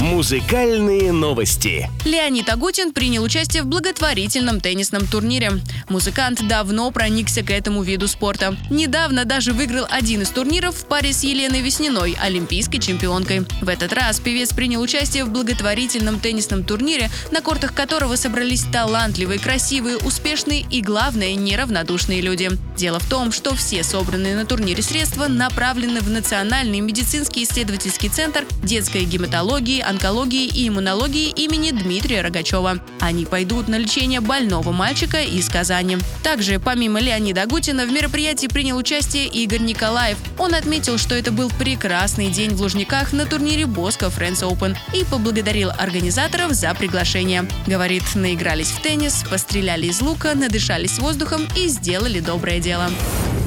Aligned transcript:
Музыкальные 0.00 1.10
новости. 1.10 1.88
Леонид 2.04 2.50
Агутин 2.50 2.92
принял 2.92 3.22
участие 3.22 3.62
в 3.62 3.66
благотворительном 3.66 4.60
теннисном 4.60 5.06
турнире. 5.06 5.52
Музыкант 5.88 6.46
давно 6.46 6.90
проникся 6.90 7.42
к 7.42 7.50
этому 7.50 7.82
виду 7.82 8.06
спорта. 8.06 8.56
Недавно 8.68 9.24
даже 9.24 9.54
выиграл 9.54 9.86
один 9.90 10.20
из 10.20 10.28
турниров 10.28 10.76
в 10.76 10.84
паре 10.84 11.14
с 11.14 11.24
Еленой 11.24 11.62
Весниной, 11.62 12.14
олимпийской 12.20 12.78
чемпионкой. 12.78 13.46
В 13.62 13.68
этот 13.68 13.94
раз 13.94 14.20
певец 14.20 14.52
принял 14.52 14.82
участие 14.82 15.24
в 15.24 15.30
благотворительном 15.30 16.20
теннисном 16.20 16.62
турнире, 16.62 17.10
на 17.30 17.40
кортах 17.40 17.72
которого 17.72 18.16
собрались 18.16 18.64
талантливые, 18.64 19.38
красивые, 19.38 19.96
успешные 19.96 20.60
и, 20.70 20.82
главное, 20.82 21.34
неравнодушные 21.34 22.20
люди. 22.20 22.50
Дело 22.76 23.00
в 23.00 23.08
том, 23.08 23.32
что 23.32 23.54
все 23.54 23.82
собранные 23.82 24.36
на 24.36 24.44
турнире 24.44 24.82
средства 24.82 25.26
направлены 25.26 26.00
в 26.00 26.10
Национальный 26.10 26.80
медицинский 26.80 27.44
исследовательский 27.44 28.10
центр 28.10 28.44
детской 28.62 29.04
гематологии, 29.04 29.85
онкологии 29.88 30.46
и 30.46 30.68
иммунологии 30.68 31.30
имени 31.30 31.70
Дмитрия 31.70 32.22
Рогачева. 32.22 32.80
Они 33.00 33.24
пойдут 33.24 33.68
на 33.68 33.78
лечение 33.78 34.20
больного 34.20 34.72
мальчика 34.72 35.22
из 35.22 35.48
Казани. 35.48 35.98
Также, 36.22 36.58
помимо 36.58 37.00
Леонида 37.00 37.42
Агутина, 37.42 37.86
в 37.86 37.92
мероприятии 37.92 38.46
принял 38.46 38.76
участие 38.76 39.26
Игорь 39.26 39.60
Николаев. 39.60 40.18
Он 40.38 40.54
отметил, 40.54 40.98
что 40.98 41.14
это 41.14 41.32
был 41.32 41.50
прекрасный 41.50 42.30
день 42.30 42.54
в 42.54 42.60
Лужниках 42.60 43.12
на 43.12 43.26
турнире 43.26 43.66
Боско 43.66 44.06
Friends 44.06 44.42
Open 44.42 44.76
и 44.92 45.04
поблагодарил 45.04 45.70
организаторов 45.70 46.52
за 46.52 46.74
приглашение. 46.74 47.48
Говорит, 47.66 48.02
наигрались 48.14 48.70
в 48.70 48.82
теннис, 48.82 49.24
постреляли 49.30 49.86
из 49.86 50.00
лука, 50.00 50.34
надышались 50.34 50.98
воздухом 50.98 51.46
и 51.56 51.68
сделали 51.68 52.20
доброе 52.20 52.60
дело. 52.60 52.90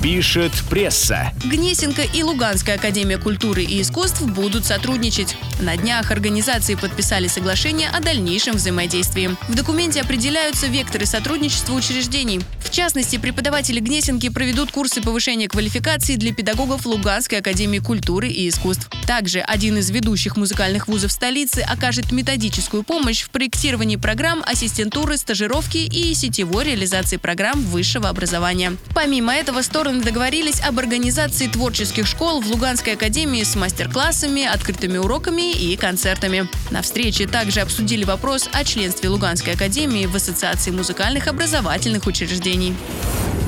Пишет 0.01 0.53
пресса. 0.69 1.33
Гнесинка 1.43 2.03
и 2.03 2.23
Луганская 2.23 2.77
академия 2.77 3.17
культуры 3.17 3.63
и 3.63 3.81
искусств 3.81 4.21
будут 4.21 4.65
сотрудничать. 4.65 5.35
На 5.59 5.75
днях 5.75 6.11
организации 6.11 6.75
подписали 6.75 7.27
соглашение 7.27 7.89
о 7.89 7.99
дальнейшем 7.99 8.55
взаимодействии. 8.55 9.35
В 9.49 9.55
документе 9.55 9.99
определяются 9.99 10.67
векторы 10.67 11.05
сотрудничества 11.05 11.73
учреждений. 11.73 12.39
В 12.63 12.69
частности, 12.71 13.17
преподаватели 13.17 13.81
Гнесинки 13.81 14.29
проведут 14.29 14.71
курсы 14.71 15.01
повышения 15.01 15.49
квалификации 15.49 16.15
для 16.15 16.33
педагогов 16.33 16.85
Луганской 16.85 17.39
академии 17.39 17.79
культуры 17.79 18.29
и 18.29 18.47
искусств. 18.47 18.89
Также 19.05 19.39
один 19.39 19.79
из 19.79 19.89
ведущих 19.89 20.37
музыкальных 20.37 20.87
вузов 20.87 21.11
столицы 21.11 21.59
окажет 21.59 22.13
методическую 22.13 22.83
помощь 22.83 23.23
в 23.23 23.31
проектировании 23.31 23.97
программ 23.97 24.43
ассистентуры, 24.45 25.17
стажировки 25.17 25.77
и 25.77 26.13
сетевой 26.13 26.63
реализации 26.63 27.17
программ 27.17 27.61
высшего 27.61 28.07
образования. 28.07 28.77
Помимо 28.93 29.33
этого, 29.33 29.61
стороны 29.61 29.88
договорились 29.97 30.61
об 30.61 30.79
организации 30.79 31.47
творческих 31.47 32.05
школ 32.07 32.41
в 32.41 32.47
Луганской 32.49 32.93
академии 32.93 33.43
с 33.43 33.55
мастер-классами, 33.55 34.45
открытыми 34.45 34.97
уроками 34.97 35.51
и 35.51 35.75
концертами. 35.75 36.47
На 36.69 36.81
встрече 36.81 37.27
также 37.27 37.61
обсудили 37.61 38.03
вопрос 38.03 38.47
о 38.53 38.63
членстве 38.63 39.09
Луганской 39.09 39.53
академии 39.53 40.05
в 40.05 40.15
Ассоциации 40.15 40.71
музыкальных 40.71 41.27
образовательных 41.27 42.05
учреждений. 42.05 42.75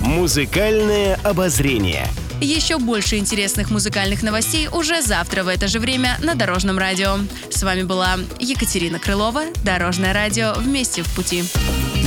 Музыкальное 0.03 1.15
обозрение. 1.23 2.07
Еще 2.41 2.79
больше 2.79 3.17
интересных 3.17 3.69
музыкальных 3.69 4.23
новостей 4.23 4.67
уже 4.67 5.03
завтра 5.03 5.43
в 5.43 5.47
это 5.47 5.67
же 5.67 5.79
время 5.79 6.17
на 6.23 6.33
Дорожном 6.33 6.79
радио. 6.79 7.19
С 7.51 7.61
вами 7.61 7.83
была 7.83 8.17
Екатерина 8.39 8.97
Крылова, 8.97 9.43
Дорожное 9.63 10.11
радио 10.11 10.53
«Вместе 10.57 11.03
в 11.03 11.15
пути». 11.15 11.43